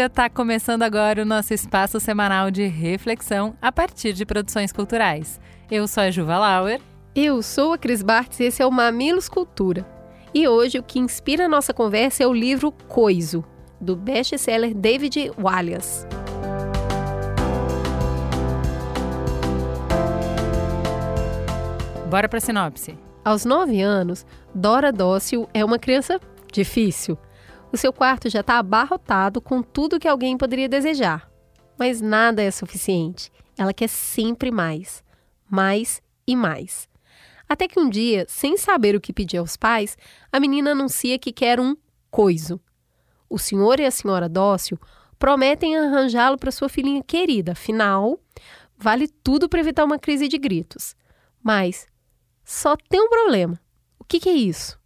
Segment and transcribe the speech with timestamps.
[0.00, 5.40] Está começando agora o nosso espaço semanal de reflexão a partir de produções culturais.
[5.68, 6.80] Eu sou a Juva Lauer.
[7.16, 9.84] Eu sou a Cris Bartz e esse é o Mamilos Cultura.
[10.32, 13.44] E hoje o que inspira a nossa conversa é o livro Coiso,
[13.80, 16.06] do best-seller David Wallace.
[22.08, 22.96] Bora para a sinopse.
[23.24, 24.24] Aos nove anos,
[24.54, 26.20] Dora Dócil é uma criança
[26.52, 27.18] difícil
[27.72, 31.30] o seu quarto já está abarrotado com tudo que alguém poderia desejar.
[31.78, 33.30] Mas nada é suficiente.
[33.56, 35.02] Ela quer sempre mais.
[35.48, 36.88] Mais e mais.
[37.48, 39.96] Até que um dia, sem saber o que pedir aos pais,
[40.30, 41.76] a menina anuncia que quer um
[42.10, 42.60] coiso.
[43.28, 44.78] O senhor e a senhora Dócil
[45.18, 48.18] prometem arranjá-lo para sua filhinha querida, afinal,
[48.76, 50.94] vale tudo para evitar uma crise de gritos.
[51.42, 51.86] Mas
[52.44, 53.60] só tem um problema.
[53.98, 54.77] O que, que é isso?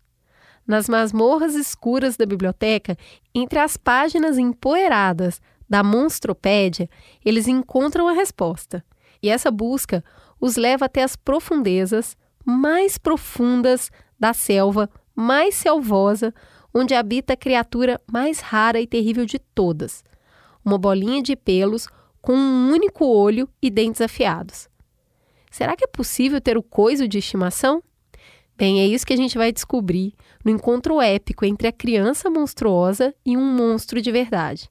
[0.67, 2.97] Nas masmorras escuras da biblioteca,
[3.35, 6.89] entre as páginas empoeiradas da monstropédia,
[7.25, 8.85] eles encontram a resposta.
[9.23, 10.05] E essa busca
[10.41, 16.35] os leva até as profundezas mais profundas da selva mais selvosa,
[16.75, 20.03] onde habita a criatura mais rara e terrível de todas.
[20.65, 21.87] Uma bolinha de pelos
[22.21, 24.69] com um único olho e dentes afiados.
[25.51, 27.83] Será que é possível ter o coiso de estimação?
[28.63, 33.13] Bem, é isso que a gente vai descobrir no encontro épico entre a criança monstruosa
[33.27, 34.71] e um monstro de verdade.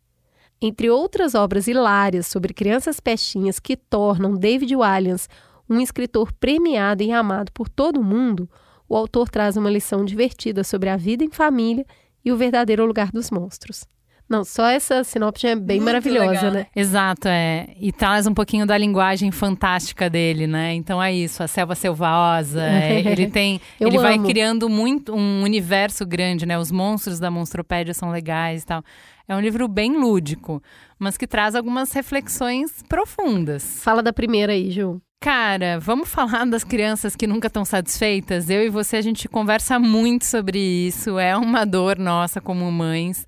[0.61, 5.27] Entre outras obras hilárias sobre crianças pestinhas que tornam David Walliams
[5.69, 8.49] um escritor premiado e amado por todo mundo,
[8.87, 11.85] o autor traz uma lição divertida sobre a vida em família
[12.23, 13.83] e o verdadeiro lugar dos monstros.
[14.31, 16.51] Não, só essa sinopse é bem Muito maravilhosa, legal.
[16.51, 16.67] né?
[16.73, 17.67] Exato, é.
[17.77, 20.73] E traz um pouquinho da linguagem fantástica dele, né?
[20.73, 22.63] Então é isso, a selva selvosa.
[22.63, 23.59] é, ele tem.
[23.77, 24.01] ele amo.
[24.01, 26.57] vai criando muito um universo grande, né?
[26.57, 28.81] Os monstros da monstropédia são legais e tal.
[29.27, 30.63] É um livro bem lúdico,
[30.97, 33.83] mas que traz algumas reflexões profundas.
[33.83, 35.01] Fala da primeira aí, Ju.
[35.19, 38.49] Cara, vamos falar das crianças que nunca estão satisfeitas?
[38.49, 41.19] Eu e você, a gente conversa muito sobre isso.
[41.19, 43.25] É uma dor nossa como mães.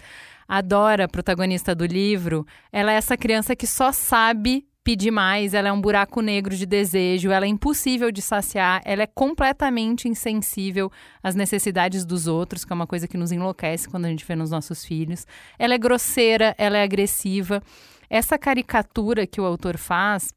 [0.47, 5.69] A Dora, protagonista do livro, ela é essa criança que só sabe pedir mais, ela
[5.69, 10.91] é um buraco negro de desejo, ela é impossível de saciar, ela é completamente insensível
[11.21, 14.35] às necessidades dos outros, que é uma coisa que nos enlouquece quando a gente vê
[14.35, 15.25] nos nossos filhos.
[15.57, 17.63] Ela é grosseira, ela é agressiva.
[18.09, 20.33] Essa caricatura que o autor faz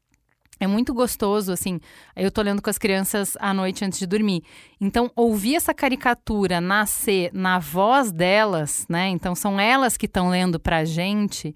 [0.59, 1.79] é muito gostoso, assim.
[2.15, 4.43] Eu tô lendo com as crianças à noite antes de dormir.
[4.79, 9.09] Então, ouvir essa caricatura nascer na voz delas, né?
[9.09, 11.55] Então, são elas que estão lendo pra gente,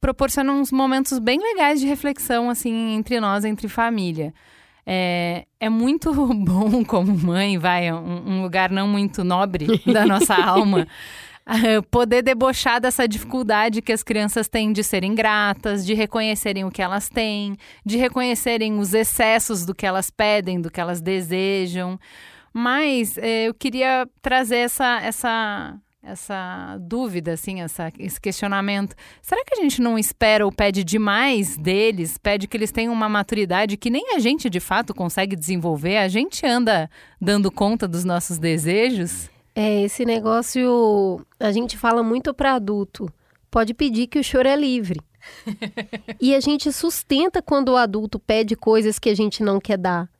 [0.00, 4.32] proporciona uns momentos bem legais de reflexão, assim, entre nós, entre família.
[4.86, 10.34] É, é muito bom como mãe, vai, um, um lugar não muito nobre da nossa
[10.40, 10.86] alma.
[11.90, 16.82] poder debochar dessa dificuldade que as crianças têm de serem gratas, de reconhecerem o que
[16.82, 21.98] elas têm, de reconhecerem os excessos do que elas pedem, do que elas desejam.
[22.52, 28.96] Mas eh, eu queria trazer essa, essa, essa dúvida, assim, essa, esse questionamento.
[29.22, 32.18] Será que a gente não espera ou pede demais deles?
[32.18, 35.98] Pede que eles tenham uma maturidade que nem a gente de fato consegue desenvolver?
[35.98, 36.90] A gente anda
[37.20, 39.30] dando conta dos nossos desejos?
[39.58, 43.10] É, esse negócio a gente fala muito para adulto.
[43.50, 45.00] Pode pedir que o choro é livre.
[46.20, 50.10] e a gente sustenta quando o adulto pede coisas que a gente não quer dar.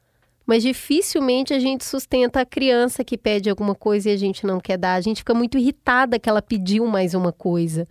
[0.46, 4.58] Mas dificilmente a gente sustenta a criança que pede alguma coisa e a gente não
[4.58, 4.94] quer dar.
[4.94, 7.86] A gente fica muito irritada que ela pediu mais uma coisa.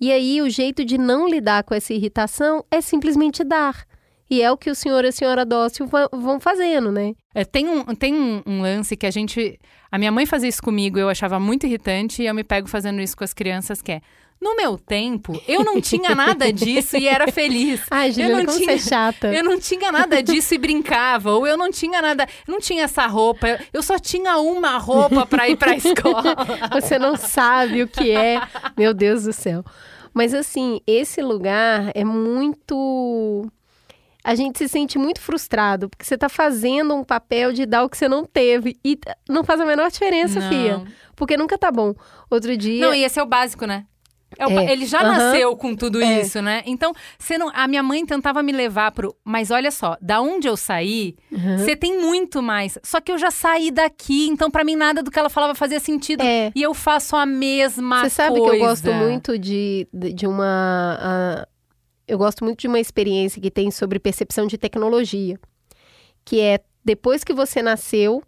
[0.00, 3.84] E aí o jeito de não lidar com essa irritação é simplesmente dar.
[4.30, 7.14] E é o que o senhor e a senhora dócil vão fazendo, né?
[7.34, 9.58] É, tem um, tem um, um, lance que a gente.
[9.90, 13.00] A minha mãe fazia isso comigo, eu achava muito irritante, e eu me pego fazendo
[13.00, 14.00] isso com as crianças, que é.
[14.40, 17.82] No meu tempo, eu não tinha nada disso e era feliz.
[17.90, 19.34] Ai, Juliana, eu não tinha, chata.
[19.34, 21.32] Eu não tinha nada disso e brincava.
[21.32, 23.60] Ou eu não tinha nada, não tinha essa roupa.
[23.70, 26.34] Eu só tinha uma roupa para ir para a escola.
[26.72, 28.40] Você não sabe o que é.
[28.78, 29.62] Meu Deus do céu.
[30.14, 33.46] Mas assim, esse lugar é muito
[34.24, 37.88] a gente se sente muito frustrado, porque você está fazendo um papel de dar o
[37.88, 38.76] que você não teve.
[38.84, 40.48] E não faz a menor diferença, não.
[40.48, 40.82] Fia.
[41.16, 41.94] Porque nunca tá bom.
[42.30, 42.80] Outro dia.
[42.86, 43.84] Não, e esse é o básico, né?
[44.38, 45.08] É o É, Ele já aham.
[45.18, 46.20] nasceu com tudo É.
[46.20, 46.62] isso, né?
[46.64, 49.12] Então, você não, a minha mãe tentava me levar pro.
[49.24, 51.16] Mas olha só, da onde eu saí,
[51.58, 52.78] você tem muito mais.
[52.84, 55.80] Só que eu já saí daqui, então pra mim nada do que ela falava fazia
[55.80, 56.22] sentido.
[56.22, 56.52] É.
[56.54, 58.50] E eu faço a mesma Você sabe coisa.
[58.56, 61.44] que eu gosto muito de, de uma.
[62.10, 65.38] Eu gosto muito de uma experiência que tem sobre percepção de tecnologia.
[66.24, 68.20] Que é depois que você nasceu,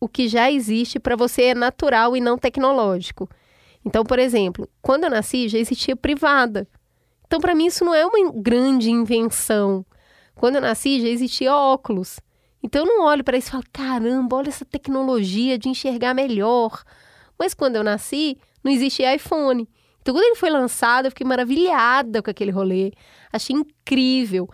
[0.00, 3.28] o que já existe para você é natural e não tecnológico.
[3.84, 6.66] Então, por exemplo, quando eu nasci já existia privada.
[7.26, 9.86] Então, para mim, isso não é uma grande invenção.
[10.34, 12.18] Quando eu nasci já existia óculos.
[12.60, 16.82] Então, eu não olho para isso e falo: caramba, olha essa tecnologia de enxergar melhor.
[17.38, 19.68] Mas quando eu nasci, não existia iPhone.
[20.08, 22.92] Então, quando ele foi lançado, eu fiquei maravilhada com aquele rolê.
[23.30, 24.48] Achei incrível.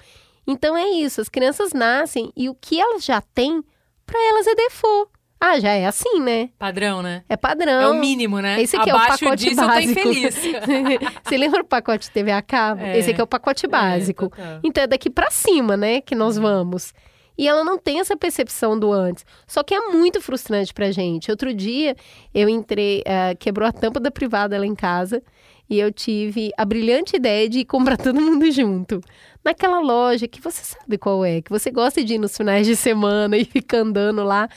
[0.44, 1.20] Então, é isso.
[1.20, 3.62] As crianças nascem e o que elas já têm,
[4.04, 5.12] para elas é default.
[5.40, 6.50] Ah, já é assim, né?
[6.58, 7.22] Padrão, né?
[7.28, 7.80] É padrão.
[7.80, 8.60] É o mínimo, né?
[8.60, 10.00] Esse aqui é o Abaixo pacote disso eu tô básico.
[10.00, 10.34] infeliz.
[11.22, 12.82] Você lembra o pacote TV a cabo?
[12.82, 12.98] É.
[12.98, 14.30] Esse aqui é o pacote básico.
[14.30, 14.58] total.
[14.64, 16.92] então é daqui pra cima, né, que nós vamos.
[17.38, 19.24] E ela não tem essa percepção do antes.
[19.46, 21.30] Só que é muito frustrante pra gente.
[21.30, 21.94] Outro dia
[22.34, 25.22] eu entrei, eh, quebrou a tampa da privada lá em casa
[25.68, 29.00] e eu tive a brilhante ideia de comprar todo mundo junto.
[29.44, 32.76] Naquela loja que você sabe qual é, que você gosta de ir nos finais de
[32.76, 34.48] semana e fica andando lá.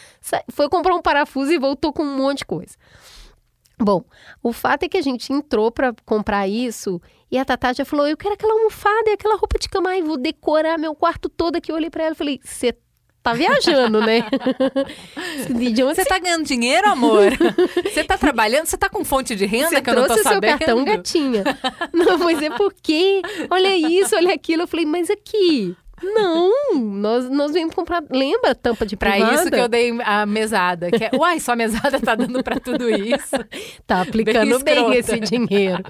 [0.51, 2.75] Foi comprar um parafuso e voltou com um monte de coisa.
[3.79, 4.03] Bom,
[4.41, 6.99] o fato é que a gente entrou pra comprar isso
[7.29, 9.91] e a Tatá já falou: Eu quero aquela almofada e aquela roupa de cama.
[9.91, 11.71] Ai, vou decorar meu quarto todo aqui.
[11.71, 12.75] Eu olhei pra ela e falei: Você
[13.27, 14.23] tá viajando, né?
[15.93, 17.31] Você tá ganhando dinheiro, amor?
[17.83, 18.65] Você tá trabalhando?
[18.65, 20.57] Você tá com fonte de renda você que eu não tô trouxe o seu sabendo?
[20.59, 21.43] cartão gatinha.
[21.93, 24.63] Não, mas é porque, olha isso, olha aquilo.
[24.63, 29.35] Eu falei, mas aqui, não, nós, nós viemos comprar, lembra a tampa de Pra privada?
[29.35, 30.91] isso que eu dei a mesada.
[30.91, 33.35] Que é, Uai, sua mesada tá dando pra tudo isso.
[33.85, 35.83] Tá aplicando Bem bem, esse dinheiro.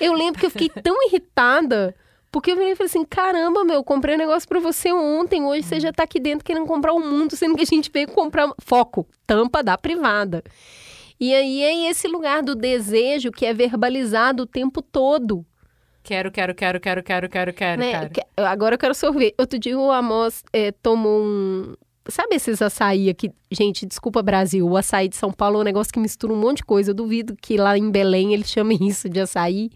[0.00, 1.94] Eu lembro que eu fiquei tão irritada,
[2.32, 5.44] porque eu virei e falei assim, caramba, meu, eu comprei um negócio pra você ontem,
[5.44, 8.08] hoje você já tá aqui dentro querendo comprar o mundo, sendo que a gente veio
[8.08, 8.50] comprar...
[8.58, 10.42] Foco, tampa da privada.
[11.20, 15.46] E aí é esse lugar do desejo que é verbalizado o tempo todo.
[16.02, 17.90] Quero, quero, quero, quero, quero, quero, quero, né?
[17.92, 18.10] quero.
[18.10, 19.34] Que- Agora eu quero sorvete.
[19.38, 21.74] Outro dia o Amos eh, tomou um.
[22.08, 23.30] Sabe esses açaí aqui?
[23.52, 24.66] Gente, desculpa, Brasil.
[24.66, 26.90] O açaí de São Paulo é um negócio que mistura um monte de coisa.
[26.90, 29.70] Eu duvido que lá em Belém eles chamem isso de açaí.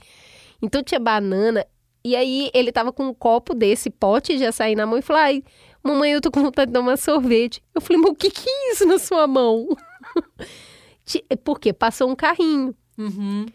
[0.61, 1.65] Então tinha banana.
[2.07, 5.23] E aí ele tava com um copo desse pote de açaí na mão e falou:
[5.23, 5.43] Ai,
[5.83, 7.61] mamãe, eu tô com vontade de tomar sorvete.
[7.75, 9.67] Eu falei, mas o que, que é isso na sua mão?
[11.05, 11.73] Ti- Por quê?
[11.73, 12.75] Passou um carrinho.
[12.97, 13.47] Uhum.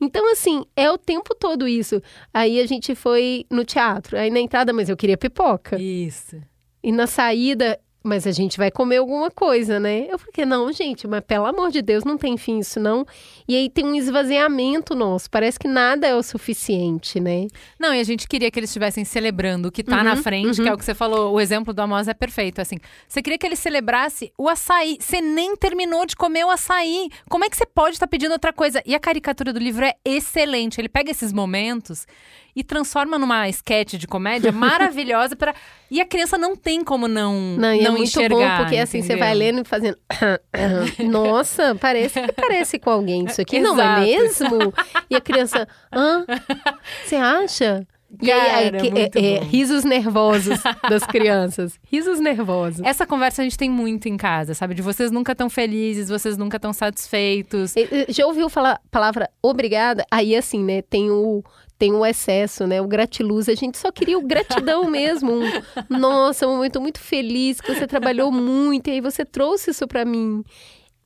[0.00, 2.00] Então, assim, é o tempo todo isso.
[2.32, 4.16] Aí a gente foi no teatro.
[4.18, 5.80] Aí na entrada, mas eu queria pipoca.
[5.80, 6.40] Isso.
[6.82, 10.06] E na saída, mas a gente vai comer alguma coisa, né?
[10.08, 13.06] Eu falei, não, gente, mas pelo amor de Deus, não tem fim isso, não.
[13.46, 15.30] E aí tem um esvaziamento nosso.
[15.30, 17.46] Parece que nada é o suficiente, né?
[17.78, 20.58] Não, e a gente queria que eles estivessem celebrando o que tá Uhum, na frente,
[20.58, 20.64] uhum.
[20.64, 21.34] que é o que você falou.
[21.34, 22.78] O exemplo do Amos é perfeito, assim.
[23.06, 24.96] Você queria que ele celebrasse o açaí.
[24.98, 27.10] Você nem terminou de comer o açaí.
[27.28, 28.82] Como é que você pode estar pedindo outra coisa?
[28.86, 30.80] E a caricatura do livro é excelente.
[30.80, 32.06] Ele pega esses momentos
[32.54, 35.54] e transforma numa sketch de comédia maravilhosa para
[35.90, 38.76] e a criança não tem como não Não, e não é muito enxergar, bom, porque
[38.78, 39.18] assim, você entendeu?
[39.18, 39.96] vai lendo e fazendo.
[41.10, 44.50] Nossa, parece que parece com alguém isso aqui, não é Exato.
[44.54, 44.74] mesmo?
[45.08, 46.24] E a criança, hã?
[47.04, 47.86] Você acha?
[48.20, 51.78] E aí, aí, Cara, que- muito é, é, risos nervosos das crianças.
[51.84, 52.80] Risos nervosos.
[52.84, 54.74] Essa conversa a gente tem muito em casa, sabe?
[54.74, 57.76] De vocês nunca tão felizes, vocês nunca tão satisfeitos.
[57.76, 60.04] E- e- Já ouviu falar a palavra obrigada?
[60.10, 61.44] Aí, assim, né, tem o,
[61.80, 63.48] tem o excesso, né, o gratiluz.
[63.48, 65.32] A gente só queria o gratidão mesmo.
[65.32, 65.50] Um,
[65.88, 70.04] Nossa, um momento muito feliz, que você trabalhou muito e aí você trouxe isso pra
[70.04, 70.44] mim.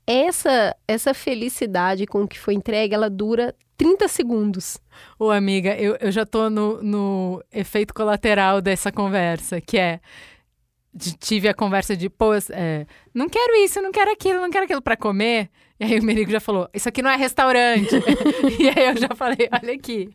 [0.04, 4.76] Essa, essa felicidade com que foi entregue, ela dura 30 segundos.
[5.16, 10.00] Ô, amiga, eu, eu já tô no, no efeito colateral dessa conversa, que é.
[11.18, 14.82] Tive a conversa de, pô, é, não quero isso, não quero aquilo, não quero aquilo
[14.82, 15.50] pra comer.
[15.78, 17.96] E aí o Merigo já falou, isso aqui não é restaurante.
[18.60, 20.08] e aí eu já falei, olha aqui,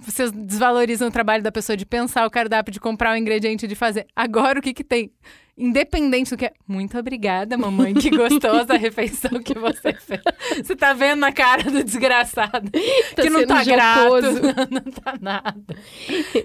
[0.00, 3.74] vocês desvalorizam o trabalho da pessoa de pensar o cardápio, de comprar o ingrediente, de
[3.74, 4.06] fazer.
[4.14, 5.10] Agora o que que tem?
[5.58, 6.52] Independente do que é.
[6.66, 10.20] Muito obrigada, mamãe, que gostosa a refeição que você fez.
[10.62, 12.70] Você tá vendo na cara do desgraçado
[13.16, 14.02] Tá que não tá grato.
[14.02, 14.40] jocoso.
[14.70, 15.56] não tá nada.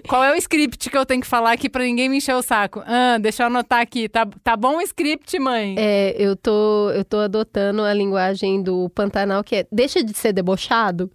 [0.08, 2.42] Qual é o script que eu tenho que falar aqui pra ninguém me encher o
[2.42, 2.82] saco?
[2.86, 4.08] Ah, deixa eu anotar aqui.
[4.08, 5.76] Tá, tá bom o script, mãe?
[5.78, 10.32] É, eu tô, eu tô adotando a linguagem do Pantanal, que é deixa de ser
[10.32, 11.10] debochado.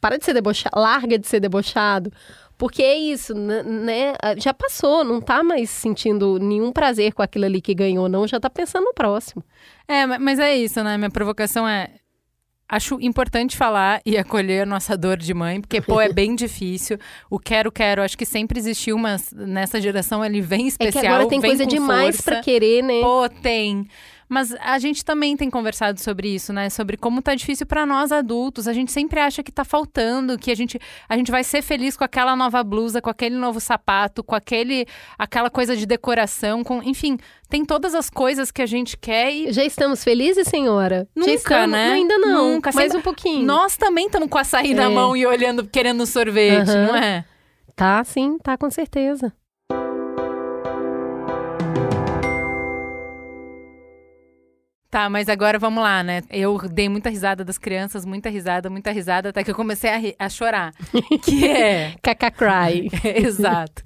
[0.00, 2.10] Para de ser debochado, larga de ser debochado.
[2.56, 4.14] Porque é isso, né?
[4.22, 8.26] Ah, Já passou, não tá mais sentindo nenhum prazer com aquilo ali que ganhou, não.
[8.26, 9.42] Já tá pensando no próximo.
[9.88, 10.96] É, ma- mas é isso, né?
[10.96, 11.90] Minha provocação é.
[12.66, 16.98] Acho importante falar e acolher a nossa dor de mãe, porque, pô, é bem difícil.
[17.28, 20.98] O quero, quero, acho que sempre existiu, mas nessa geração ele vem especial.
[21.04, 23.00] É que agora tem coisa demais pra querer, né?
[23.02, 23.86] Pô, tem.
[24.28, 26.70] Mas a gente também tem conversado sobre isso, né?
[26.70, 28.66] Sobre como tá difícil pra nós adultos.
[28.66, 30.78] A gente sempre acha que tá faltando, que a gente,
[31.08, 34.86] a gente vai ser feliz com aquela nova blusa, com aquele novo sapato, com aquele
[35.18, 39.52] aquela coisa de decoração, com, enfim, tem todas as coisas que a gente quer e
[39.52, 41.06] Já estamos felizes, senhora?
[41.14, 41.70] Nunca, estamos...
[41.70, 41.88] né?
[41.88, 42.52] Não, ainda não.
[42.54, 43.44] Nunca, Mais sempre- um pouquinho.
[43.46, 44.88] nós também estamos com açaí na É.
[44.88, 46.86] mão e olhando, querendo sorvete, Aham.
[46.86, 47.24] não é?
[47.76, 49.32] Tá, sim, tá com certeza.
[54.94, 56.22] Tá, mas agora vamos lá, né?
[56.30, 59.96] Eu dei muita risada das crianças, muita risada, muita risada, até que eu comecei a,
[59.96, 60.72] ri- a chorar.
[61.24, 61.96] que é.
[62.00, 62.88] Caca cry.
[63.26, 63.82] Exato.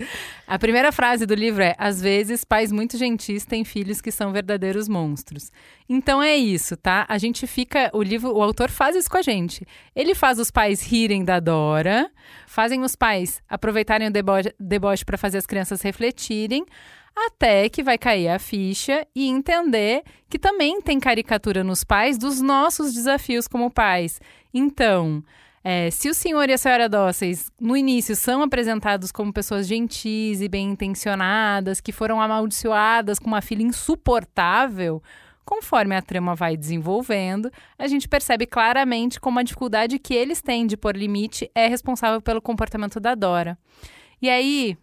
[0.47, 4.33] A primeira frase do livro é: Às vezes, pais muito gentis têm filhos que são
[4.33, 5.51] verdadeiros monstros.
[5.89, 7.07] Então é isso, tá?
[7.09, 7.89] A gente fica.
[7.95, 9.65] O livro, o autor faz isso com a gente.
[9.97, 12.11] Ele faz os pais rirem da Dora,
[12.47, 16.67] fazem os pais aproveitarem o deboche, deboche para fazer as crianças refletirem.
[17.17, 22.41] Até que vai cair a ficha e entender que também tem caricatura nos pais dos
[22.41, 24.21] nossos desafios como pais.
[24.55, 25.23] Então,
[25.63, 30.41] é, se o senhor e a senhora dóceis, no início, são apresentados como pessoas gentis
[30.41, 35.03] e bem intencionadas, que foram amaldiçoadas com uma filha insuportável,
[35.45, 40.67] conforme a trama vai desenvolvendo, a gente percebe claramente como a dificuldade que eles têm
[40.67, 43.59] de pôr limite é responsável pelo comportamento da Dora.
[44.21, 44.77] E aí,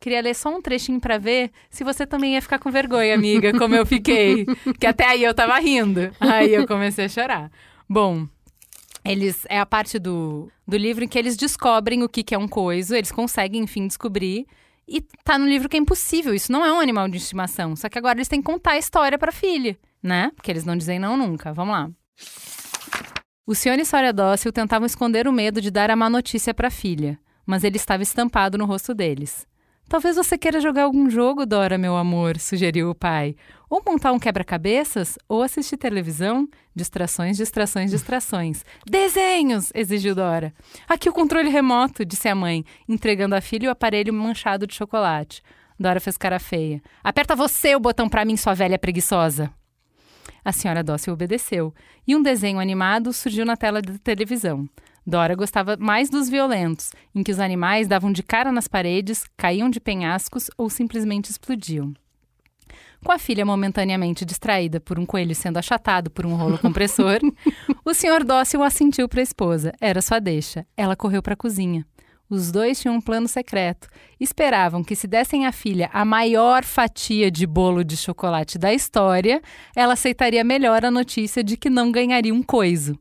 [0.00, 3.56] queria ler só um trechinho pra ver se você também ia ficar com vergonha, amiga,
[3.58, 4.46] como eu fiquei.
[4.78, 6.10] que até aí eu tava rindo.
[6.20, 7.50] Aí eu comecei a chorar.
[7.88, 8.26] Bom,
[9.04, 12.38] eles é a parte do, do livro em que eles descobrem o que, que é
[12.38, 14.46] um coiso, eles conseguem, enfim, descobrir.
[14.88, 17.74] E tá no livro que é impossível, isso não é um animal de estimação.
[17.74, 20.30] Só que agora eles têm que contar a história pra filha, né?
[20.36, 21.52] Porque eles não dizem não nunca.
[21.52, 21.90] Vamos lá.
[23.46, 26.70] O senhor e Sória Dócil tentavam esconder o medo de dar a má notícia pra
[26.70, 29.46] filha, mas ele estava estampado no rosto deles.
[29.88, 33.36] Talvez você queira jogar algum jogo, Dora, meu amor, sugeriu o pai.
[33.70, 36.48] Ou montar um quebra-cabeças, ou assistir televisão.
[36.74, 38.64] Distrações, distrações, distrações.
[38.84, 39.70] Desenhos!
[39.74, 40.52] exigiu Dora.
[40.88, 45.40] Aqui o controle remoto, disse a mãe, entregando à filha o aparelho manchado de chocolate.
[45.78, 46.82] Dora fez cara feia.
[47.04, 49.52] Aperta você o botão pra mim, sua velha preguiçosa.
[50.44, 51.72] A senhora Dócil obedeceu,
[52.06, 54.68] e um desenho animado surgiu na tela da televisão.
[55.06, 59.70] Dora gostava mais dos violentos, em que os animais davam de cara nas paredes, caíam
[59.70, 61.94] de penhascos ou simplesmente explodiam.
[63.04, 67.20] Com a filha momentaneamente distraída por um coelho sendo achatado por um rolo compressor,
[67.84, 69.72] o senhor Dócil assentiu para a esposa.
[69.80, 70.66] Era sua deixa.
[70.76, 71.86] Ela correu para a cozinha.
[72.28, 73.88] Os dois tinham um plano secreto.
[74.18, 79.40] Esperavam que, se dessem à filha a maior fatia de bolo de chocolate da história,
[79.76, 82.98] ela aceitaria melhor a notícia de que não ganharia um coiso.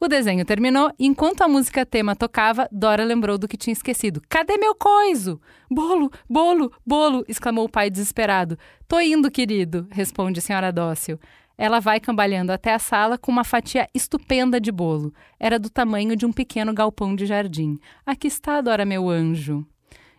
[0.00, 4.22] O desenho terminou e, enquanto a música tema tocava, Dora lembrou do que tinha esquecido.
[4.28, 5.40] Cadê meu coiso?
[5.68, 7.24] Bolo, bolo, bolo!
[7.26, 8.56] exclamou o pai desesperado.
[8.86, 11.18] Tô indo, querido, responde a senhora dócil.
[11.56, 15.12] Ela vai cambalhando até a sala com uma fatia estupenda de bolo.
[15.40, 17.76] Era do tamanho de um pequeno galpão de jardim.
[18.06, 19.66] Aqui está, Dora, meu anjo,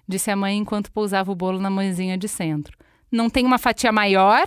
[0.06, 2.78] disse a mãe enquanto pousava o bolo na mãezinha de centro.
[3.10, 4.46] Não tem uma fatia maior?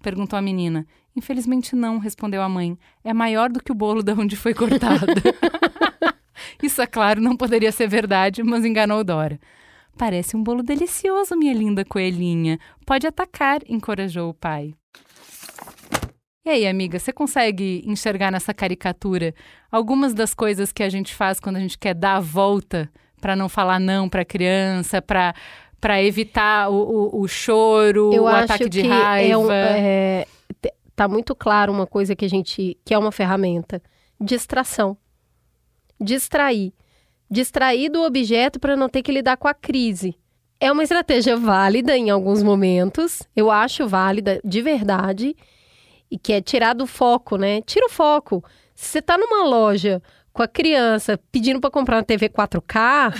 [0.00, 0.86] perguntou a menina.
[1.18, 2.78] Infelizmente não, respondeu a mãe.
[3.02, 5.04] É maior do que o bolo de onde foi cortado.
[6.62, 9.38] Isso, é claro, não poderia ser verdade, mas enganou Dora.
[9.96, 12.58] Parece um bolo delicioso, minha linda coelhinha.
[12.86, 14.72] Pode atacar, encorajou o pai.
[16.46, 19.34] E aí, amiga, você consegue enxergar nessa caricatura
[19.72, 22.88] algumas das coisas que a gente faz quando a gente quer dar a volta
[23.20, 25.34] para não falar não para a criança, para
[25.80, 29.32] para evitar o, o, o choro, Eu o ataque de que raiva?
[29.32, 30.26] é um- é,
[30.98, 33.82] te- tá muito claro uma coisa que a gente que é uma ferramenta,
[34.20, 34.96] distração.
[36.00, 36.72] Distrair.
[37.30, 40.16] Distrair do objeto para não ter que lidar com a crise.
[40.60, 45.36] É uma estratégia válida em alguns momentos, eu acho válida de verdade,
[46.10, 47.60] e que é tirar do foco, né?
[47.62, 48.42] Tira o foco.
[48.74, 50.02] Se você tá numa loja
[50.32, 53.12] com a criança pedindo para comprar uma TV 4K,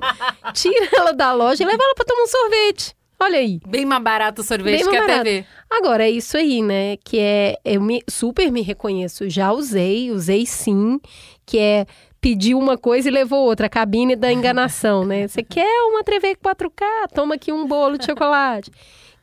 [0.52, 2.94] tira ela da loja e leva ela para tomar um sorvete.
[3.24, 3.58] Olha aí.
[3.66, 5.22] Bem mais barato o sorvete Bem que a.
[5.22, 5.46] TV.
[5.70, 6.98] Agora, é isso aí, né?
[7.02, 7.56] Que é.
[7.64, 9.30] Eu me, super me reconheço.
[9.30, 11.00] Já usei, usei sim.
[11.46, 11.86] Que é
[12.20, 13.66] pedir uma coisa e levou outra.
[13.66, 15.26] A cabine da enganação, né?
[15.26, 16.84] Você quer uma TV 4K?
[17.14, 18.70] Toma aqui um bolo de chocolate.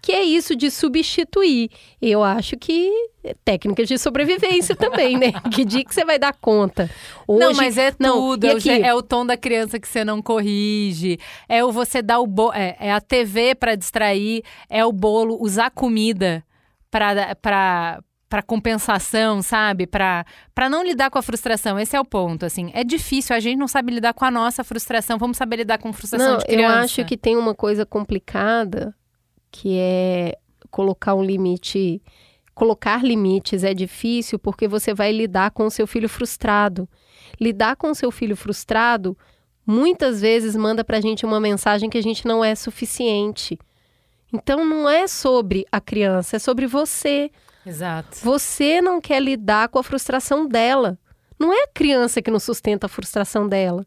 [0.01, 1.69] Que é isso de substituir.
[2.01, 2.91] Eu acho que
[3.45, 5.31] técnicas de sobrevivência também, né?
[5.53, 6.89] Que dia que você vai dar conta?
[7.27, 8.47] não, Hoje- mas é não, tudo.
[8.47, 8.69] É o, aqui?
[8.69, 11.19] é o tom da criança que você não corrige.
[11.47, 14.43] É o você dar o bo é, é a TV para distrair.
[14.69, 16.43] É o bolo, usar comida
[16.89, 17.35] para
[18.31, 19.85] para compensação, sabe?
[19.85, 20.25] Para
[20.69, 21.77] não lidar com a frustração.
[21.77, 22.71] Esse é o ponto, assim.
[22.73, 25.17] É difícil, a gente não sabe lidar com a nossa frustração.
[25.17, 26.77] Vamos saber lidar com frustração não, de criança.
[26.77, 28.95] Eu acho que tem uma coisa complicada
[29.51, 30.37] que é
[30.69, 32.01] colocar um limite.
[32.55, 36.87] Colocar limites é difícil porque você vai lidar com o seu filho frustrado.
[37.39, 39.17] Lidar com o seu filho frustrado
[39.65, 43.57] muitas vezes manda pra gente uma mensagem que a gente não é suficiente.
[44.33, 47.31] Então não é sobre a criança, é sobre você.
[47.65, 48.17] Exato.
[48.23, 50.97] Você não quer lidar com a frustração dela.
[51.37, 53.85] Não é a criança que não sustenta a frustração dela.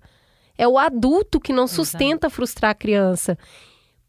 [0.56, 2.30] É o adulto que não sustenta Exato.
[2.30, 3.38] frustrar a criança.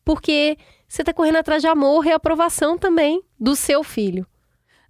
[0.03, 0.57] Porque
[0.88, 4.25] você está correndo atrás de amor e aprovação também do seu filho.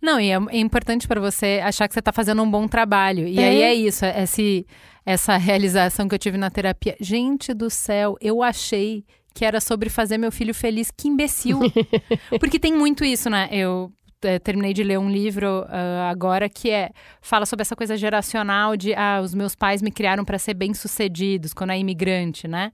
[0.01, 3.27] Não, e é, é importante para você achar que você está fazendo um bom trabalho.
[3.27, 3.47] E é.
[3.47, 4.65] aí é isso, é esse,
[5.05, 6.95] essa realização que eu tive na terapia.
[6.99, 10.91] Gente do céu, eu achei que era sobre fazer meu filho feliz.
[10.91, 11.59] Que imbecil!
[12.39, 13.49] Porque tem muito isso, né?
[13.51, 17.97] Eu é, terminei de ler um livro uh, agora que é fala sobre essa coisa
[17.97, 22.71] geracional de ah, os meus pais me criaram para ser bem-sucedidos quando é imigrante, né?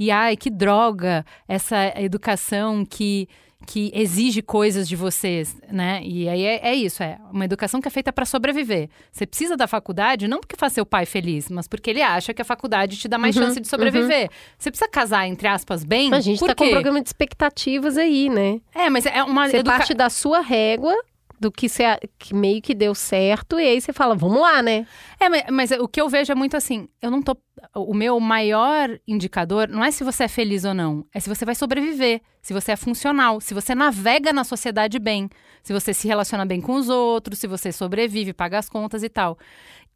[0.00, 3.28] E ai, que droga essa educação que
[3.66, 6.00] que exige coisas de vocês, né?
[6.02, 8.88] E aí é, é isso, é uma educação que é feita para sobreviver.
[9.12, 12.40] Você precisa da faculdade não porque faz seu pai feliz, mas porque ele acha que
[12.40, 14.22] a faculdade te dá mais uhum, chance de sobreviver.
[14.22, 14.36] Uhum.
[14.58, 16.12] Você precisa casar, entre aspas, bem.
[16.14, 18.60] A gente tá com um programa de expectativas aí, né?
[18.74, 19.48] É, mas é uma.
[19.48, 19.76] Você educa...
[19.76, 20.96] parte da sua régua
[21.40, 21.84] do que, você,
[22.18, 24.86] que meio que deu certo, e aí você fala, vamos lá, né?
[25.18, 27.34] É, mas, mas, o que eu vejo é muito assim, eu não tô.
[27.74, 31.44] O meu maior indicador não é se você é feliz ou não, é se você
[31.46, 35.30] vai sobreviver, se você é funcional, se você navega na sociedade bem,
[35.62, 39.08] se você se relaciona bem com os outros, se você sobrevive, paga as contas e
[39.08, 39.38] tal.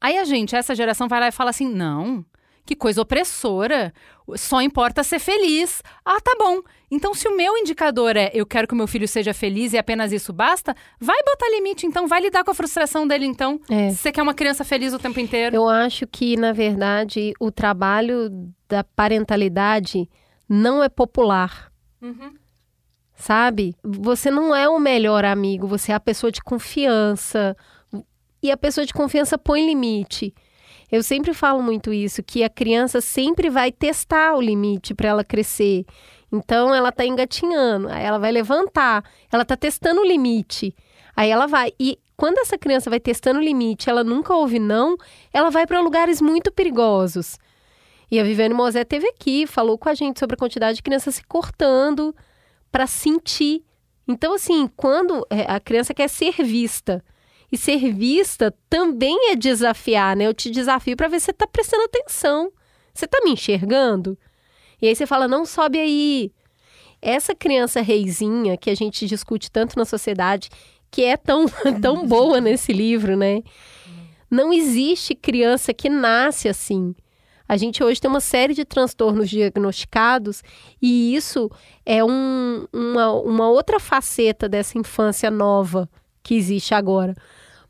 [0.00, 2.24] Aí a gente, essa geração, vai lá e fala assim: não,
[2.64, 3.92] que coisa opressora.
[4.36, 5.82] Só importa ser feliz.
[6.04, 6.62] Ah, tá bom.
[6.90, 9.78] Então, se o meu indicador é eu quero que o meu filho seja feliz e
[9.78, 12.06] apenas isso basta, vai botar limite, então.
[12.06, 13.60] Vai lidar com a frustração dele, então.
[13.68, 13.90] É.
[13.90, 15.54] Se você quer uma criança feliz o tempo inteiro.
[15.54, 18.30] Eu acho que, na verdade, o trabalho
[18.68, 20.08] da parentalidade
[20.48, 21.70] não é popular.
[22.00, 22.34] Uhum.
[23.14, 23.74] Sabe?
[23.82, 27.56] Você não é o melhor amigo, você é a pessoa de confiança.
[28.42, 30.34] E a pessoa de confiança põe limite.
[30.94, 35.24] Eu sempre falo muito isso, que a criança sempre vai testar o limite para ela
[35.24, 35.84] crescer.
[36.30, 39.02] Então ela está engatinhando, aí ela vai levantar,
[39.32, 40.72] ela está testando o limite.
[41.16, 41.72] Aí ela vai.
[41.80, 44.96] E quando essa criança vai testando o limite, ela nunca ouve não,
[45.32, 47.40] ela vai para lugares muito perigosos.
[48.08, 51.16] E a Viviane Mosé teve aqui, falou com a gente sobre a quantidade de crianças
[51.16, 52.14] se cortando
[52.70, 53.64] para sentir.
[54.06, 57.04] Então, assim, quando é, a criança quer ser vista,
[57.54, 60.26] e ser vista também é desafiar, né?
[60.26, 62.50] Eu te desafio para ver se você está prestando atenção.
[62.92, 64.18] Você está me enxergando?
[64.82, 66.32] E aí você fala, não sobe aí.
[67.00, 70.48] Essa criança reizinha que a gente discute tanto na sociedade,
[70.90, 71.46] que é tão,
[71.80, 73.40] tão boa nesse livro, né?
[74.28, 76.92] Não existe criança que nasce assim.
[77.48, 80.42] A gente hoje tem uma série de transtornos diagnosticados
[80.82, 81.48] e isso
[81.86, 85.88] é um, uma, uma outra faceta dessa infância nova
[86.20, 87.14] que existe agora.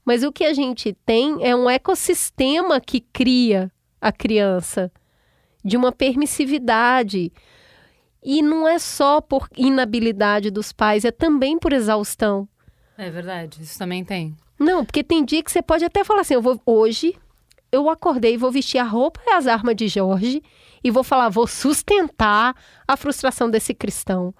[0.04, 4.92] Mas o que a gente tem é um ecossistema que cria a criança
[5.64, 7.32] de uma permissividade.
[8.22, 12.48] E não é só por inabilidade dos pais, é também por exaustão.
[12.96, 14.36] É verdade, isso também tem.
[14.58, 17.16] Não, porque tem dia que você pode até falar assim: eu vou hoje
[17.74, 20.40] eu acordei, vou vestir a roupa e as armas de Jorge
[20.82, 22.54] e vou falar, vou sustentar
[22.86, 24.32] a frustração desse cristão.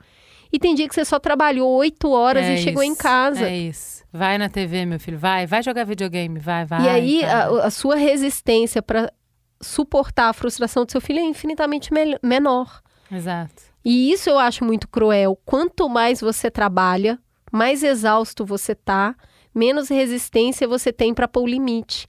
[0.54, 3.48] E tem dia que você só trabalhou oito horas é e chegou em casa.
[3.48, 4.04] É isso.
[4.12, 6.84] Vai na TV, meu filho, vai, vai jogar videogame, vai, vai.
[6.84, 9.12] E aí a, a, sua resistência para
[9.60, 12.80] suportar a frustração do seu filho é infinitamente me menor.
[13.10, 13.64] Exato.
[13.84, 15.36] E isso eu acho muito cruel.
[15.44, 17.18] Quanto mais você trabalha,
[17.50, 19.16] mais exausto você tá,
[19.52, 22.08] menos resistência você tem para pôr o limite.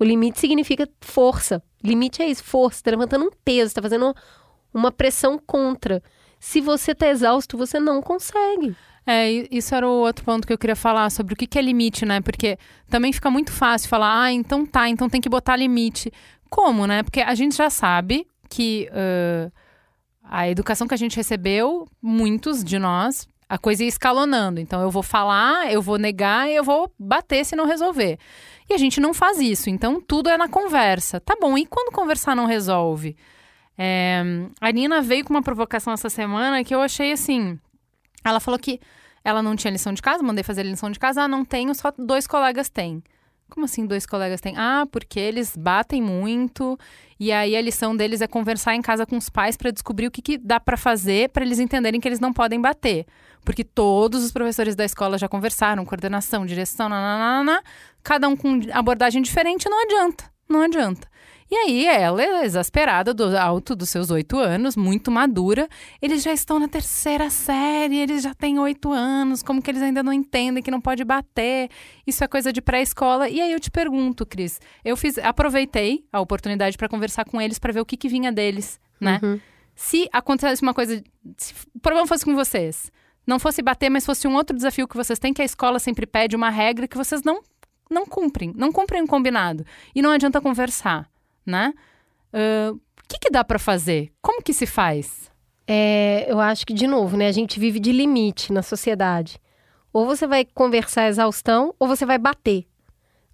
[0.00, 1.62] O limite significa força.
[1.84, 2.82] Limite é isso, força.
[2.82, 4.14] Tá levantando um peso, está fazendo
[4.72, 6.02] uma pressão contra.
[6.46, 8.76] Se você está exausto, você não consegue.
[9.04, 12.06] É, isso era o outro ponto que eu queria falar sobre o que, é limite,
[12.06, 12.20] né?
[12.20, 12.56] Porque
[12.88, 16.12] também fica muito fácil falar, ah, então tá, então tem que botar limite.
[16.48, 17.02] Como, né?
[17.02, 19.50] Porque a gente já sabe que uh,
[20.22, 24.60] a educação que a gente recebeu, muitos de nós, a coisa ia escalonando.
[24.60, 28.20] Então eu vou falar, eu vou negar eu vou bater se não resolver.
[28.70, 29.68] E a gente não faz isso.
[29.68, 31.18] Então tudo é na conversa.
[31.18, 33.16] Tá bom, e quando conversar não resolve?
[33.78, 34.22] É,
[34.60, 37.58] a Nina veio com uma provocação essa semana que eu achei assim.
[38.24, 38.80] Ela falou que
[39.24, 41.22] ela não tinha lição de casa, mandei fazer lição de casa.
[41.22, 43.02] Ah, não tenho, só dois colegas têm.
[43.48, 44.54] Como assim dois colegas têm?
[44.56, 46.78] Ah, porque eles batem muito
[47.18, 50.10] e aí a lição deles é conversar em casa com os pais para descobrir o
[50.10, 53.06] que, que dá para fazer para eles entenderem que eles não podem bater.
[53.44, 57.62] Porque todos os professores da escola já conversaram, coordenação, direção, nananana,
[58.02, 61.08] cada um com abordagem diferente, não adianta, não adianta.
[61.50, 65.68] E aí ela, exasperada do alto dos seus oito anos, muito madura,
[66.02, 70.02] eles já estão na terceira série, eles já têm oito anos, como que eles ainda
[70.02, 71.68] não entendem que não pode bater?
[72.04, 73.28] Isso é coisa de pré-escola.
[73.28, 77.58] E aí eu te pergunto, Cris, eu fiz, aproveitei a oportunidade para conversar com eles
[77.58, 79.20] para ver o que, que vinha deles, né?
[79.22, 79.40] Uhum.
[79.76, 81.02] Se acontecesse uma coisa,
[81.36, 82.90] se o problema fosse com vocês,
[83.24, 86.06] não fosse bater, mas fosse um outro desafio que vocês têm, que a escola sempre
[86.06, 87.40] pede uma regra que vocês não
[87.88, 89.64] não cumprem, não cumprem o combinado.
[89.94, 91.08] E não adianta conversar
[91.46, 91.72] né?
[92.32, 94.12] O uh, que, que dá para fazer?
[94.20, 95.30] Como que se faz?
[95.66, 97.28] É, eu acho que, de novo, né?
[97.28, 99.40] A gente vive de limite na sociedade.
[99.92, 102.66] Ou você vai conversar exaustão, ou você vai bater.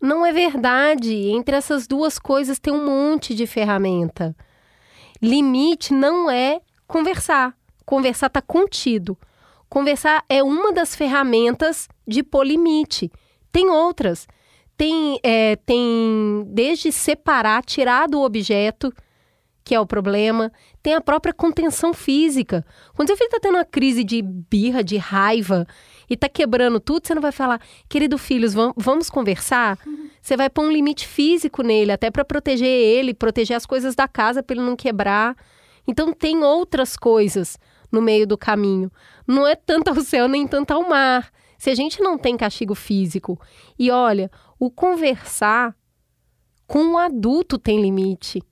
[0.01, 1.15] Não é verdade.
[1.15, 4.37] Entre essas duas coisas tem um monte de ferramenta.
[5.21, 7.57] Limite não é conversar.
[7.85, 9.17] Conversar está contido.
[9.69, 13.11] Conversar é uma das ferramentas de pôr limite.
[13.51, 14.27] Tem outras
[14.83, 18.93] tem, é, tem desde separar, tirar do objeto,
[19.63, 20.51] que é o problema,
[20.83, 22.67] tem a própria contenção física.
[22.93, 25.69] Quando seu filho está tendo uma crise de birra, de raiva,
[26.11, 29.79] e está quebrando tudo, você não vai falar, querido filhos, vamos conversar?
[30.21, 34.09] Você vai pôr um limite físico nele, até para proteger ele, proteger as coisas da
[34.09, 35.37] casa para ele não quebrar.
[35.87, 37.57] Então tem outras coisas
[37.93, 38.91] no meio do caminho.
[39.29, 41.31] Não é tanto ao céu nem tanto ao mar.
[41.63, 43.41] Se a gente não tem castigo físico,
[43.79, 45.77] e olha, o conversar
[46.67, 48.43] com o adulto tem limite.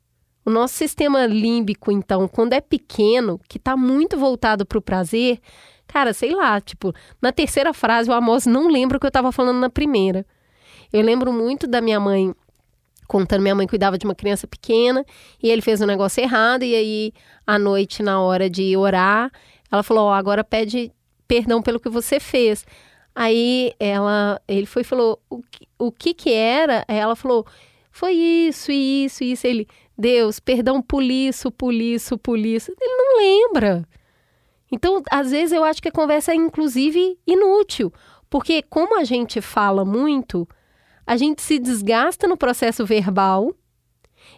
[0.46, 5.40] O nosso sistema límbico, então, quando é pequeno, que está muito voltado para o prazer,
[5.88, 9.32] cara, sei lá, tipo, na terceira frase o Amos não lembra o que eu estava
[9.32, 10.24] falando na primeira.
[10.92, 12.32] Eu lembro muito da minha mãe
[13.08, 15.04] contando, minha mãe cuidava de uma criança pequena
[15.42, 17.12] e ele fez um negócio errado e aí
[17.44, 19.32] à noite na hora de orar,
[19.68, 20.92] ela falou: "Ó, oh, agora pede
[21.26, 22.64] perdão pelo que você fez".
[23.14, 26.84] Aí ela, ele foi falou o que, o que que era?
[26.86, 27.46] Aí ela falou,
[27.90, 29.46] foi isso, isso, isso.
[29.46, 29.66] Ele,
[29.98, 32.72] Deus, perdão por isso, por isso, por isso.
[32.80, 33.88] Ele não lembra.
[34.72, 37.92] Então, às vezes eu acho que a conversa é inclusive inútil,
[38.28, 40.48] porque como a gente fala muito,
[41.04, 43.52] a gente se desgasta no processo verbal.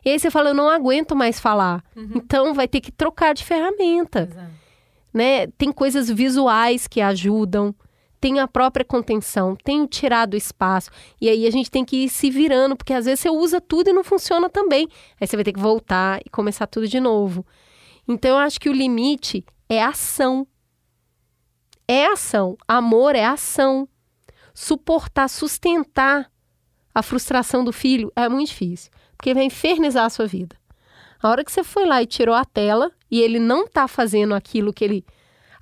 [0.04, 1.84] E aí você fala, eu não aguento mais falar.
[1.94, 2.12] Uhum.
[2.14, 4.28] Então vai ter que trocar de ferramenta.
[5.12, 5.48] Né?
[5.58, 7.74] Tem coisas visuais que ajudam
[8.22, 10.90] tem a própria contenção, tem o tirar do espaço.
[11.20, 13.90] E aí a gente tem que ir se virando, porque às vezes você usa tudo
[13.90, 14.88] e não funciona também.
[15.20, 17.44] Aí você vai ter que voltar e começar tudo de novo.
[18.06, 20.46] Então eu acho que o limite é ação.
[21.88, 22.56] É ação.
[22.68, 23.88] Amor é ação.
[24.54, 26.30] Suportar, sustentar
[26.94, 30.54] a frustração do filho é muito difícil, porque vai infernizar a sua vida.
[31.20, 34.32] A hora que você foi lá e tirou a tela e ele não está fazendo
[34.32, 35.04] aquilo que ele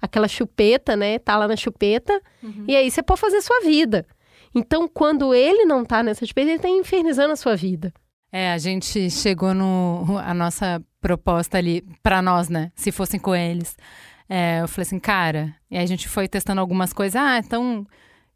[0.01, 1.19] aquela chupeta, né?
[1.19, 2.21] Tá lá na chupeta.
[2.43, 2.65] Uhum.
[2.67, 4.07] E aí você pode fazer sua vida.
[4.55, 7.93] Então, quando ele não tá nessa chupeta, ele tá infernizando a sua vida.
[8.33, 10.19] É, a gente chegou no.
[10.19, 12.71] A nossa proposta ali, para nós, né?
[12.75, 13.77] Se fossem com eles.
[14.29, 15.55] É, eu falei assim, cara.
[15.71, 17.17] E aí a gente foi testando algumas coisas.
[17.17, 17.87] Ah, então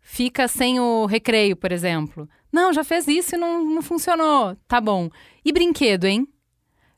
[0.00, 2.29] fica sem o recreio, por exemplo.
[2.53, 4.57] Não, já fez isso e não, não funcionou.
[4.66, 5.09] Tá bom.
[5.44, 6.27] E brinquedo, hein?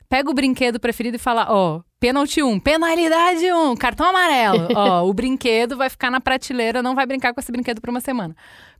[0.09, 4.05] Pega o brinquedo preferido e fala: ó, oh, Pênalti 1, um, penalidade 1, um, cartão
[4.07, 4.67] amarelo.
[4.75, 7.99] Ó, o brinquedo vai ficar na prateleira, não vai brincar com esse brinquedo por uma
[7.99, 8.35] semana.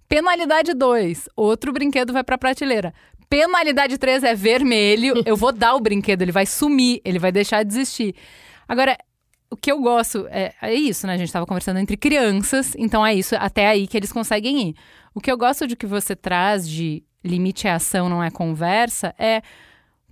[0.08, 2.94] Penalidade 2, outro brinquedo vai pra prateleira.
[3.28, 7.64] Penalidade 3 é vermelho, eu vou dar o brinquedo, ele vai sumir, ele vai deixar
[7.64, 8.14] de existir.
[8.68, 8.96] Agora,
[9.50, 11.14] o que eu gosto é, é isso, né?
[11.14, 14.76] A gente estava conversando entre crianças, então é isso, até aí que eles conseguem ir.
[15.12, 19.16] O que eu gosto de que você traz de limite é ação, não é conversa,
[19.18, 19.42] é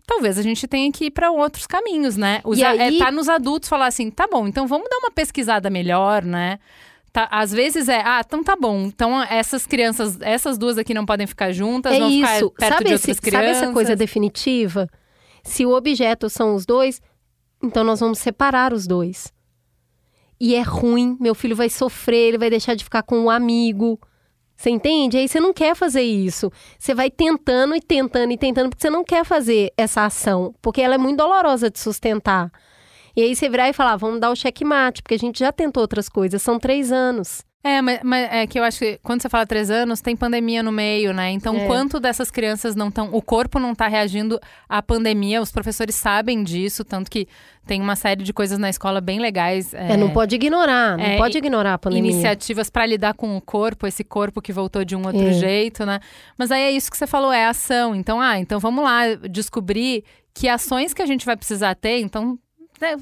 [0.05, 2.41] talvez a gente tenha que ir para outros caminhos, né?
[2.43, 2.97] Usar, aí...
[2.97, 6.59] é, tá nos adultos falar assim, tá bom, então vamos dar uma pesquisada melhor, né?
[7.11, 8.81] Tá, às vezes é, ah, então tá bom.
[8.81, 12.27] Então essas crianças, essas duas aqui não podem ficar juntas, é vão isso.
[12.27, 13.55] ficar perto sabe de outras esse, crianças.
[13.55, 14.89] Sabe essa coisa definitiva?
[15.41, 17.01] Se o objeto são os dois,
[17.63, 19.33] então nós vamos separar os dois.
[20.39, 23.97] E é ruim, meu filho vai sofrer, ele vai deixar de ficar com um amigo.
[24.55, 25.17] Você entende?
[25.17, 26.51] Aí você não quer fazer isso.
[26.79, 30.81] Você vai tentando e tentando e tentando, porque você não quer fazer essa ação, porque
[30.81, 32.51] ela é muito dolorosa de sustentar.
[33.15, 35.81] E aí você virar e falar, vamos dar o checkmate, porque a gente já tentou
[35.81, 37.43] outras coisas, são três anos.
[37.67, 40.61] É, mas, mas é que eu acho que quando você fala três anos, tem pandemia
[40.61, 41.31] no meio, né?
[41.31, 41.65] Então, É.
[41.65, 43.09] quanto dessas crianças não estão.
[43.11, 47.27] O corpo não tá reagindo à pandemia, os professores sabem disso, tanto que
[47.65, 49.73] tem uma série de coisas na escola bem legais.
[49.73, 52.11] É, não pode ignorar, não é, pode ignorar a pandemia.
[52.11, 55.33] iniciativas para lidar com o corpo, esse corpo que voltou de um outro É.
[55.33, 55.99] jeito, né?
[56.37, 57.95] Mas aí é isso que você falou, é ação.
[57.95, 60.03] Então, ah, então vamos lá descobrir
[60.35, 61.99] que ações que a gente vai precisar ter.
[62.01, 62.37] Então,
[62.79, 62.95] né,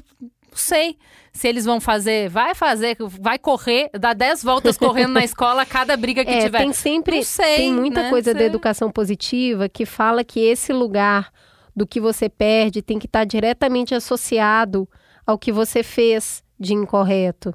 [0.54, 0.96] não sei
[1.32, 5.66] se eles vão fazer, vai fazer, vai correr, dar 10 voltas correndo na escola a
[5.66, 6.58] cada briga que É, tiver.
[6.58, 8.10] tem sempre, sei, tem muita né?
[8.10, 8.46] coisa da Sei.
[8.46, 11.32] educação positiva que fala que esse lugar
[11.74, 14.88] do que você perde tem que estar diretamente associado
[15.26, 17.52] ao que você fez de incorreto.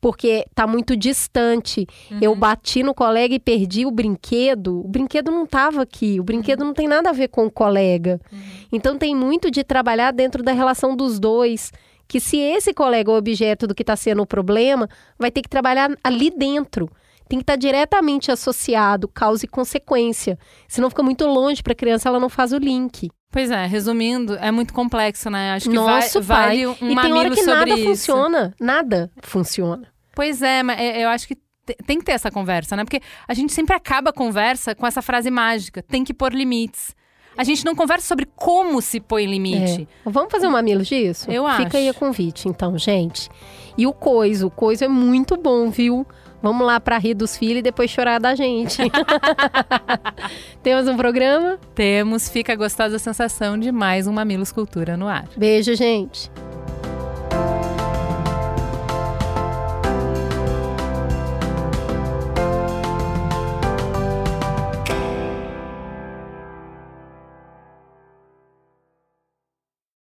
[0.00, 1.84] Porque está muito distante.
[2.22, 2.38] Eu Uhum.
[2.38, 4.80] bati no colega e perdi o brinquedo.
[4.80, 6.20] O brinquedo não estava aqui.
[6.20, 8.20] O brinquedo não tem nada a ver com o colega.
[8.32, 8.38] Uhum.
[8.72, 11.72] Então tem muito de trabalhar dentro da relação dos dois.
[12.08, 15.42] Que se esse colega é o objeto do que está sendo o problema, vai ter
[15.42, 16.90] que trabalhar ali dentro.
[17.28, 20.38] Tem que estar diretamente associado, causa e consequência.
[20.66, 23.10] Senão fica muito longe para a criança, ela não faz o link.
[23.30, 25.52] Pois é, resumindo, é muito complexo, né?
[25.52, 26.64] Acho que Nosso vai, pai.
[26.64, 27.84] vale um e tem hora que nada isso.
[27.84, 28.54] funciona.
[28.58, 29.86] Nada funciona.
[30.14, 32.84] Pois é, mas é- eu acho que te- tem que ter essa conversa, né?
[32.84, 36.96] Porque a gente sempre acaba a conversa com essa frase mágica: tem que pôr limites.
[37.38, 39.88] A gente não conversa sobre como se põe limite.
[40.04, 40.10] É.
[40.10, 41.30] Vamos fazer um mamilo disso?
[41.30, 41.98] Eu Fica aí a acho.
[42.00, 43.30] convite, então, gente.
[43.76, 46.04] E o coiso, o coiso é muito bom, viu?
[46.42, 48.78] Vamos lá pra rir dos filhos e depois chorar da gente.
[50.62, 51.58] Temos um programa?
[51.76, 55.28] Temos, fica a gostosa sensação de mais um Mamilos Cultura no ar.
[55.36, 56.30] Beijo, gente.